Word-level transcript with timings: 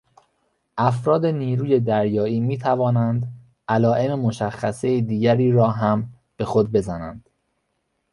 افراد 0.77 1.25
نیروی 1.25 1.79
دریایی 1.79 2.39
میتوانند 2.39 3.33
علایم 3.67 4.15
مشخصهی 4.19 5.01
دیگری 5.01 5.51
را 5.51 5.69
هم 5.71 6.13
به 6.37 6.45
خود 6.45 6.71
بزنند. 6.71 7.29